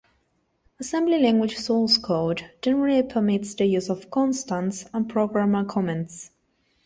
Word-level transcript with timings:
Assembly 0.79 1.19
language 1.19 1.57
source 1.57 1.99
code 1.99 2.49
generally 2.63 3.03
permits 3.03 3.53
the 3.53 3.67
use 3.67 3.87
of 3.87 4.09
constants 4.09 4.85
and 4.95 5.07
programmer 5.07 5.63
comments. 5.63 6.31